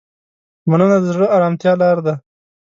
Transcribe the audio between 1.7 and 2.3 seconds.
لاره ده.